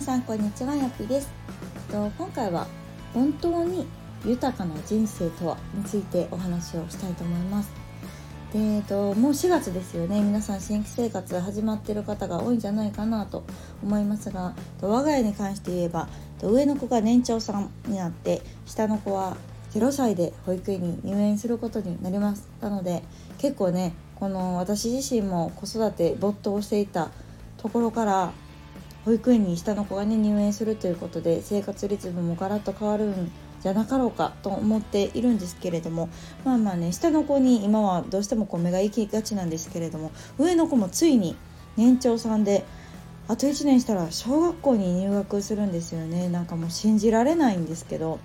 [0.00, 1.30] さんこんにちはやっぴです。
[1.92, 2.66] と今回は
[3.12, 3.86] 本当に
[4.24, 7.70] 豊かな人生とはについてお話をしたいと思います。
[8.50, 10.22] で、えっと、もう4月ですよね。
[10.22, 13.44] 皆さん新規生活始まってる方が多いんじゃないかなと
[13.82, 16.08] 思いますが我が家に関して言えば
[16.42, 19.36] 上の子が年長さんになって下の子は
[19.74, 22.48] 0歳で保育園に入園することになります。
[22.62, 23.02] なので
[23.36, 27.10] 結構ねこの私自身も子育て没頭していた
[27.58, 28.32] ところから
[29.04, 33.32] 保育園に下の子がね入園するということで生活リズムもガラッと変わるん
[33.62, 36.08] じゃなかろうかと思っているんですけれども
[36.44, 41.36] まあまあね下の子に今はどうしてもこう目が行きがちなんですけれども上の子もついに
[41.76, 42.64] 年長さんで
[43.28, 46.28] あと1年したら小学校に入学するんですよね。
[46.28, 48.18] なんかもう信じられないんですけど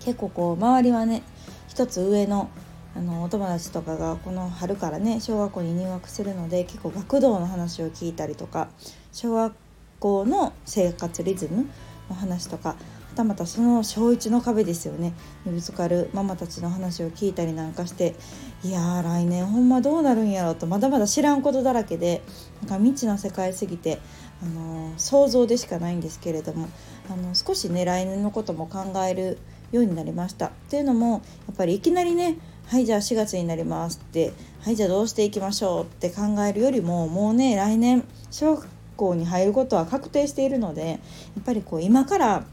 [0.00, 1.22] 結構こう周りはね
[1.68, 2.50] 一つ上の
[2.94, 8.68] あのお友達とかがこの春からね小学校に入学するので結構学童の話を聞いたりとか
[9.12, 9.69] 小学校
[10.00, 11.68] 校の生活リズム
[12.08, 12.76] の話とかは
[13.14, 15.12] たまたその小1の壁ですよね
[15.44, 18.14] にぶつかるママたちの話を聞いたりなんかして
[18.62, 22.22] いやー来年ほんまどうなるんやろうとまだまだ知らんことだらけで
[22.60, 23.98] なんか未知の世界すぎて、
[24.42, 26.68] あのー、想像でしかないんですけれども
[27.10, 29.38] あの少しね来年のことも考える
[29.72, 30.46] ようになりました。
[30.46, 40.96] っていうのもやっぱりいきなりねはいじゃあ4月になりますってはいじゃあどうしていきましょうって考えるよりももうね来年小学校に入ることは確定しているのでや
[41.40, 42.44] っぱりこう今から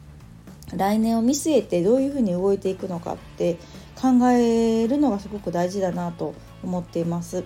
[0.76, 3.58] 来年を見据えてどういうふうに動いていくのかって
[3.96, 7.44] 考えるのがすごく大事だなと思っています。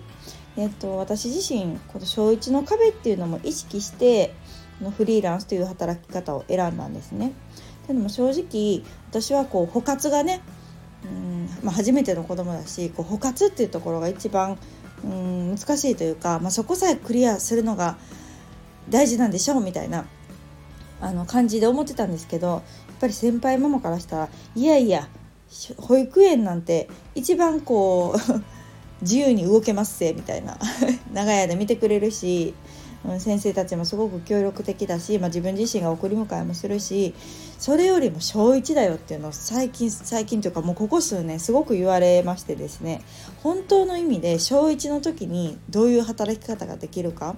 [0.56, 4.34] えっと、私自身この小1の壁っていうのも意識して
[4.82, 7.32] のフリーランスという働き方を選んだんですね。
[7.86, 10.42] でも正直私はこう補活がね
[11.04, 14.56] うんまあ、初めての子供だしこう補活っていうところが一番
[15.04, 17.96] うん難しいというか、まあ、そこさえクリアするのが
[18.92, 20.04] 大事なんでしょうみたいな
[21.00, 22.62] あの感じで思ってたんですけどやっ
[23.00, 25.08] ぱり先輩ママからしたらいやいや
[25.76, 28.42] 保育園なんて一番こう
[29.02, 30.56] 自由に動けますせみたいな
[31.12, 32.54] 長い間見てくれるし
[33.04, 37.14] うん先生たちもすごく協力的だし、まあ、自分自身が送り迎えもするし
[37.58, 43.02] それよりも小1だよっていうのを最近最近というかもうここ数年すごく言われましてですね
[43.42, 47.34] 本当の意味で小1の時にどういう働き方ができるか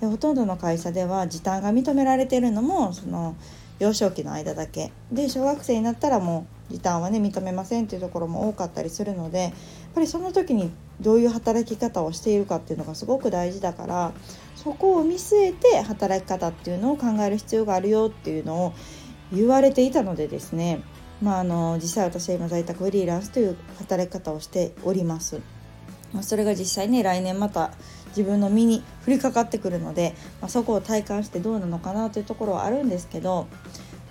[0.00, 3.36] でほとんどの会社では時短が認められてるのもその
[3.78, 9.52] 幼少期の間だけで小学生になったらもう時短はね認めませんっていうところも多かったりするのでやっ
[9.94, 10.70] ぱりその時に
[11.00, 14.12] どういう働き方をしているかっていうのがすごく大事だから
[14.56, 18.72] そこを見据えて働き方っていうのを考える必要があるよっていうのを
[19.32, 20.82] 言われていたのでですね
[21.22, 25.40] まあ、あの実際私は今在宅フリーランスという働き方をしております。
[26.22, 27.72] それが実際ね来年また
[28.08, 33.46] 自分の身に降りかかってくるので、まあ、そこを体感してどうなのかなというところはあるんですけど、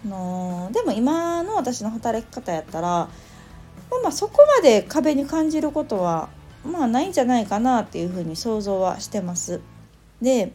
[0.05, 3.09] あのー、でも今の私の働き方やったら、まあ、
[4.03, 6.29] まあそこまで壁に感じることは
[6.65, 9.61] まあないんじゃないかなっていうふうに想像はしてます。
[10.21, 10.53] で、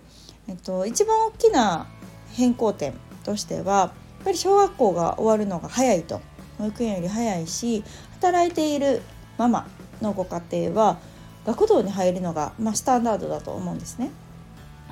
[0.49, 1.87] えっと、一番大きな
[2.33, 2.95] 変更点
[3.25, 3.91] としてはやっ
[4.25, 6.21] ぱり小学校が終わるのが早いと
[6.59, 9.03] 保育園より早いし働いている
[9.39, 9.67] ママ
[10.01, 10.99] のご家庭は
[11.47, 14.11] 学童に入るのが、まあ、スタンダードだと思うんですね。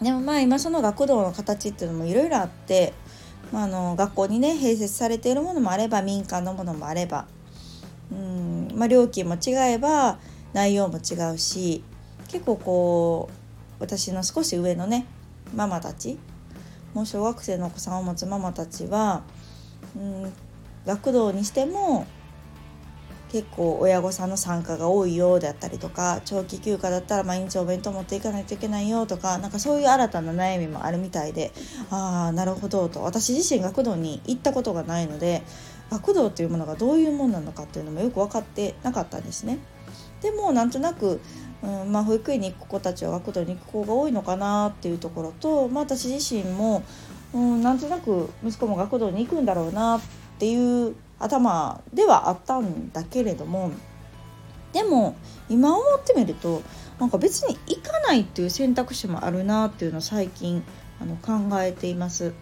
[0.02, 2.94] でもまあ今その学童の形っていうのもいろいろあって、
[3.52, 7.26] まあ、あの学校にね併設されているものもあれば民間のものもあれば
[8.10, 10.18] うん、まあ、料金も違えば
[10.54, 11.84] 内容も違うし
[12.28, 13.32] 結構こう
[13.78, 15.06] 私の少し上のね
[15.54, 16.18] ママたち
[16.94, 19.22] もう小学生のお子さんを持つママたちは、
[19.96, 20.32] うん、
[20.86, 22.06] 学童にしても
[23.30, 31.52] 結構親御さんの参加が多いようだったりとか長期休暇だったら毎日お弁当持っていかないといけないよとかなんかそういう新たな悩みもあるみたいで
[31.90, 35.42] ああなるほどと私自身学童に行ったことがないので
[35.90, 39.58] 学童っていうものがどういうものなのかっていうのもよく分かってなかったんですね。
[40.22, 41.20] でもなんとなく
[41.62, 46.82] うんまあ、保育園に行く子たちは学童に行く子が多いのかなっていうところと、まあ、私自身も、
[47.34, 50.00] うん、なんとなく息子も学童に行くんだろうなっ
[50.38, 53.70] ていう頭ではあったんだけれども
[54.72, 55.16] でも
[55.48, 56.62] 今思ってみると
[56.98, 60.62] なんか別に行かないっていう選択肢もあるなっていうのを最近
[61.00, 62.32] あの考えています。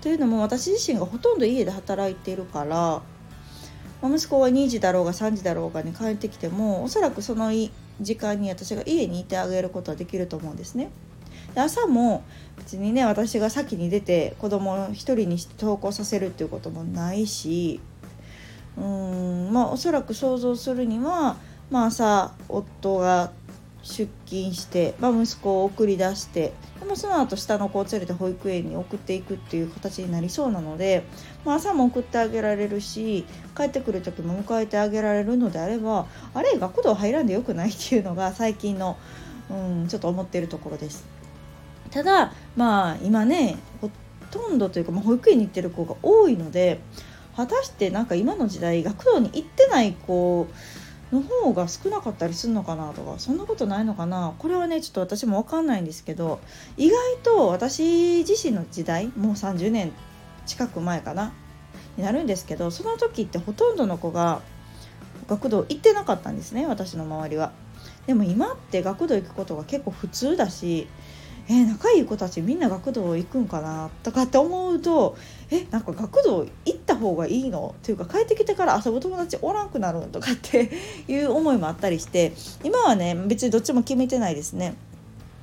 [0.00, 3.00] というのも私自身がほとんど家で働いているから
[4.02, 7.50] 息子は2時だろうが3時だろうがに帰ってきてもおそらくその
[8.00, 10.90] 時間に私が家にいてあげることはできると思うんですね。
[11.54, 12.22] で朝も
[12.58, 17.80] 別にね私が先に出て子供を一人にして登校させるっていうこともないし
[18.76, 21.36] うんまあおそらく想像するには、
[21.70, 23.32] まあ、朝夫が
[23.84, 31.04] 出勤して、まあ、息子を送り出してでもその後下の子を連れて保育園に送っていくっていう形になりそうなので、
[31.44, 33.26] まあ、朝も送ってあげられるし
[33.56, 38.96] 帰ってくる時も迎えてあげられるのであればあれ学童入らんでよくないっていうのが最近の、
[39.50, 41.04] うん、ちょっと思ってるところです。
[41.90, 43.90] ただまあ今ねほ
[44.30, 46.80] とんどというか、まあ、保育園に行ってる子が多いので
[47.36, 50.46] 果たしてなんか今の時代学童に行ってない子
[51.12, 54.34] の方が少なかったりするのかなとかそんなことないのかな？
[54.38, 56.40] これはねちょっと私も分かんないんですけど
[56.76, 59.92] 意外と私自身の時代もう30年
[60.46, 61.32] 近く前かな？
[61.96, 64.42] になるんですけどその時ってほとんどの子が
[65.28, 67.52] 学童行ってなかったんですね私の周りは。
[68.06, 70.88] でも今って学童行くことが結構普通だし
[71.46, 75.16] えー、仲いい子たちみんな学童行くんかなとかって思うと
[75.50, 80.70] えなんか学童行った方がいいのっていうか帰ってきてから遊ぶ友達おらんくなるんとかって
[81.06, 82.32] いう思いもあったりして
[82.62, 84.74] 今はね別にどっちも決めてないですね。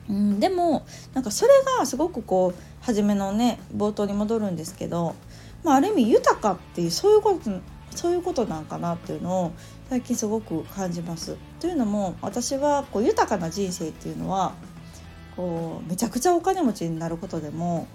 [0.10, 0.84] うん、でも
[1.14, 5.16] なんかそれがすごくこう初めのね冒頭に戻るんですけど、
[5.64, 7.52] まあ、ある意味豊かっていうそういうこと
[7.96, 9.52] そういうことなんかなっていうのを
[9.90, 11.38] 最近すごく感じます。
[11.60, 14.54] というのも私はこう豊かな人生っていうのは
[15.36, 17.88] こうめちゃくちゃお金持ちになることでも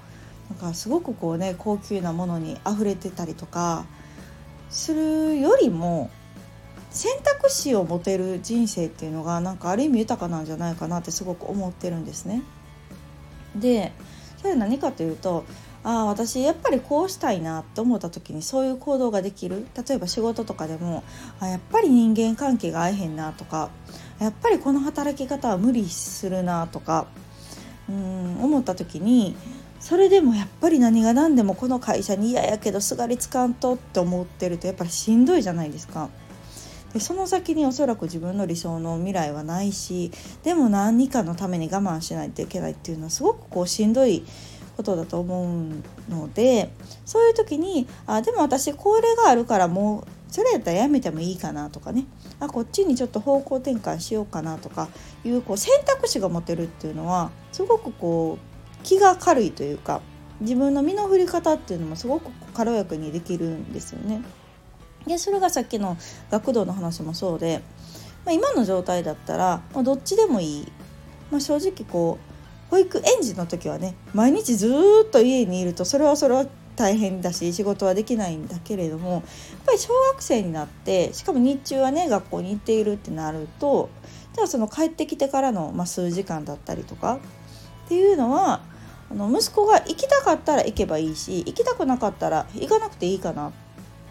[0.50, 3.86] なんかすごくこうね高級なものに溢れてたりとか
[4.70, 6.10] するよりも
[6.90, 12.42] 選択肢を持てる人生っていうのがなんかある意味豊かなんじゃないかなってすごく思ってるんですね。
[13.54, 13.92] で
[14.38, 15.44] それは何かというと
[15.82, 21.04] ああ私やっぱりこうしたいなって思った時にそういう行動ができる例えば仕事とかでも
[21.38, 23.70] あやっぱり人間関係が合えへんなとか
[24.18, 27.06] やっぱりこの働き方は無理するなとか
[27.88, 29.36] うん思った時に
[29.80, 36.08] それでもやっぱり何が何でもこの会社に嫌やけどすがりつかんとって思ってるとやっぱりしんどいじゃないですか。
[36.92, 40.10] でその先におそらく自分の理想の未来はないし
[40.44, 44.24] でも何かのために我慢しないといけないっていうのはすごくこうしんどい
[44.76, 46.70] ことだと思うので
[47.04, 52.06] そういう時にあでも私これがあるからもうそれやったらやめてもいいかなとかね
[52.40, 54.88] あこっちにちょっと方向転換しようかなとか
[55.24, 60.00] いうこう選択肢が持てるっていうのはすごくこう気が軽いというか
[60.40, 64.22] 自分の身の振り方っていうのもすごく軽やかにできるんですよね。
[65.06, 65.96] でそれがさっきの
[66.30, 67.62] 学童の話もそうで、
[68.24, 70.72] まあ、今の状態だったら、まあ、どっちでもいい、
[71.30, 74.68] まあ、正直こう保育園児の時はね毎日ず
[75.06, 76.46] っと家にいるとそれはそれは
[76.76, 79.22] 大変だし仕事はできないんだけれどもやっ
[79.64, 83.88] ぱり小学生になってしかも日中はね学校に行っているってなると
[84.34, 87.18] じゃあその帰ってきてからの、まあ、数時間だったりとか
[87.86, 88.60] っていうのは
[89.10, 93.52] あの息子が行きたかったら行けばいいし行きたくなかったら行かなくていいかなっ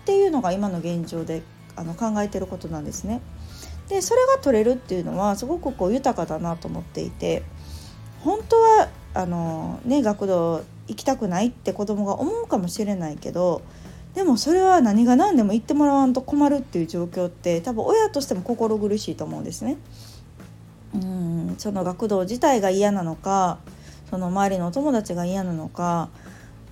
[0.05, 1.43] ていうのが今の現状で
[1.75, 3.21] あの考えてることなんですね。
[3.89, 7.43] でそれが取れるっていうのはすごくこう豊かだなと思っていて
[8.25, 13.61] 本当はあの、ね、学童行きたくないって子供が思うかもしれないけど
[14.15, 19.77] でもそれは何が何でも言ってもらわんと困るっていう状況って多分親としても心苦しいと思うんですね。
[20.95, 23.59] うんその学童自体が嫌なのか
[24.09, 26.09] その周りのお友達が嫌なのか、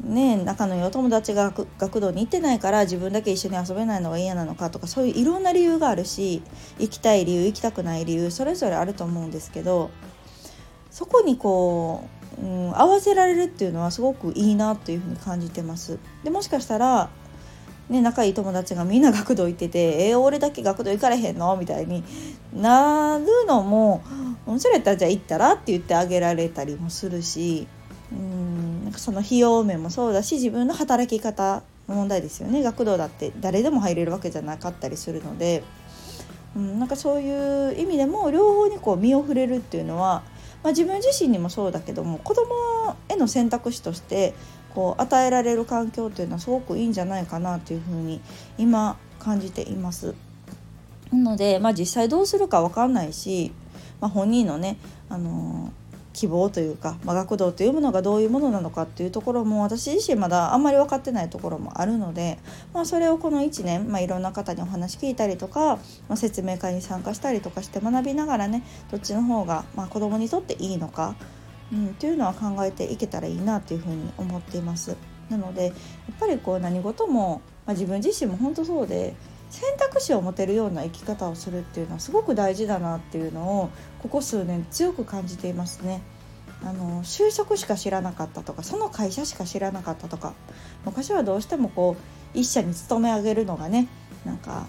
[0.02, 6.42] ね、仲のいいお友達が学童に行ってないから自分だけ一緒に遊べないのが嫌なのかとかそういういろんな理由があるし
[6.80, 9.92] 行きたい理由行きたくない理由それぞれあると思うんですけど
[10.94, 12.08] そこにこ
[12.40, 16.00] ううん、合わせられるっていうのはすごくいいなというふうに感じてます。
[16.24, 17.10] でもしかしたら
[17.90, 22.02] ね、仲いい友達がみんな学童行ってて「えー、俺だけ学童行かれへんの?」みたいに
[22.56, 24.02] なるのも
[24.58, 27.68] 「それやったらじゃあ行ったら?」って言ってあげられたりもするし
[28.12, 35.64] うんなんかその費用面もそうだし自分の働き方の問題ですよね学童だって誰でも入れるわけじゃなかったりするので、
[36.56, 40.24] うん、なんかそういう意味でも両方にこう身を触れるっていうのは
[40.64, 44.34] まあ、自分自身にもそうだけども子どもへの選択肢として
[44.74, 48.22] こう与えられる環境というのはすごくいいんじゃないかなというふうに
[48.58, 50.16] 今感じています。
[51.12, 53.52] なので、まあ、実際どうするか分かんないし、
[54.02, 54.78] まあ、本人のね、
[55.10, 55.83] あのー
[56.14, 62.38] 希望というか、まあ、学童というものがどういうものなのかっていうところも私自身まだあんまり分かってないところもあるので、
[62.74, 71.16] まあ、それをこの1年、まあ、いろんな方にお話聞いたりとか、まあ、説明会に参加したりとかして学びながらねどっちの方が、まあ、子どもにとっていいのか、
[71.72, 74.96] うん、っていうのは考えていけたらいいなというふうに思っています。
[75.30, 75.74] なのでやっ
[76.20, 79.16] ぱりこう何事も、まあ、自分自身も本当そうで
[79.54, 83.70] 選択肢を持てるような生き方をするっていうのはすごく大事だなっていうのを
[84.00, 86.02] ここ数年強く感じていますね。
[86.64, 90.34] あの就職しか知らなかったとかその会社しか知らなかったとか
[90.86, 91.98] 昔はどうしてもこ
[92.34, 93.90] う一社に勤め上げるのがね
[94.24, 94.66] なんか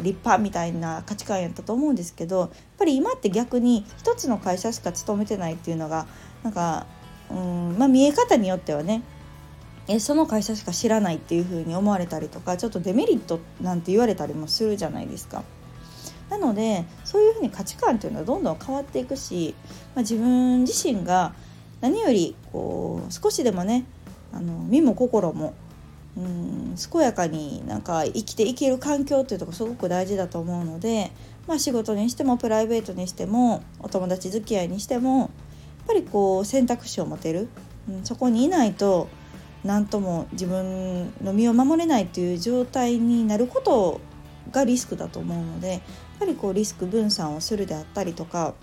[0.00, 6.06] 立派みたいな価値観やったと思うんですけどやっぱり今って逆に一つの会社しか勤めてないっていうのが
[6.44, 6.86] なんか
[7.28, 9.02] うんまあ見え方によってはね
[9.88, 15.42] えその会社しか知らないっていう風に思われたりとかちょっとデメリットなんて言われたりもするじゃないですか。
[16.30, 19.54] なのでそういうふうに価値観っていうのはどんどん変わっていくし、
[19.94, 21.34] まあ、自分自身が
[21.82, 23.84] 何よりこう少しでもね
[24.32, 25.52] あの身も心も
[26.16, 31.10] うん健やかになんか生きていける環境っていうとこすごく大事だと思うので、
[31.46, 35.28] まあ、仕事にしてもプライベートにしてもお友達付き合いにしてもやっ
[35.88, 37.48] ぱりこう選択肢を持てる、
[37.88, 39.08] うん、そこにいないと
[39.64, 44.00] 何とも自分の身を守れないという状態になること
[44.50, 45.80] がリスクだと思うのでやっ
[46.18, 48.54] ぱりこうリスク分散をするであったりとか、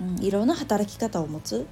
[0.00, 1.66] うん、いろんな働き方を持つ、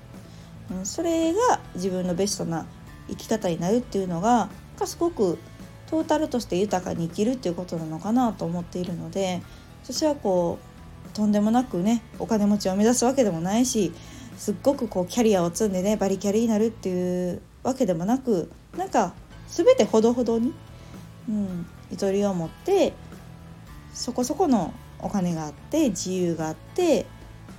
[0.70, 2.66] うん、それが自分のベストな
[3.08, 4.48] 生き方になるっていうのが
[4.84, 5.38] すごく
[5.86, 9.42] トータルとして豊かに生きるっていうことなのかなと思っているので
[9.84, 10.58] 私はこ
[11.06, 13.92] うとんでもなくねお金持ちを目指すわけでもないし
[14.36, 19.14] すっごくこうキャリアを積んでねバリキャリになるっていうわけでもなくなんか
[19.48, 20.52] 全てほどほどに、
[21.28, 22.92] うん、ゆとりを持って
[23.92, 27.06] そこそこのお金があって自由があって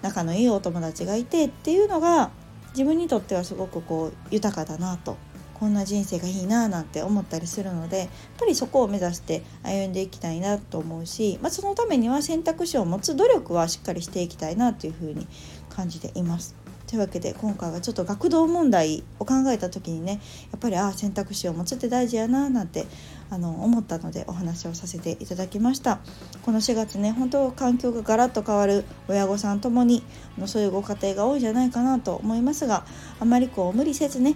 [0.01, 2.31] 仲のいいお友達がいてっていうのが
[2.71, 5.17] 自分にとってはすごくこう豊かだなと
[5.53, 8.07] こんな人生がいいななんて思ったりするのでやっ
[8.37, 15.27] ぱりそこを目指して歩んでいきたいなと思うし、まあ、そのためには選択肢を持つ努力はしっかりしていきたいなというふうに
[15.69, 16.62] 感じています。
[16.93, 20.21] というわけで今回はちょっと学童問題を考えた時にね
[20.51, 22.85] やっぱりああ選択肢を持つって大事やななんて
[23.31, 26.01] あの思ったのでお話をさせていただきました。
[26.43, 30.03] この4月ね本当環境がガラッと変わる親御さんともに
[30.37, 32.85] のそういうご家庭が多いんじゃないかなと思いますが
[33.19, 34.35] あまりこう無理せずね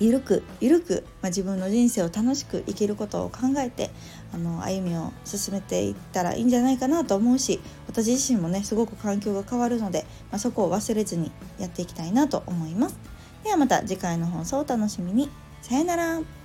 [0.00, 3.90] ゆるくゆるく、まあ、自分の人生を楽しく生きることを考えて
[4.32, 12.98] あの歩みを進めていったらいいんじゃないかなと思うし私自身もねすごく環境が変わるので、まあ、そこを忘れずにやっていきたいなと思います。
[13.44, 15.28] ではまた次回の放送をお楽しみに。
[15.60, 16.43] さよなら。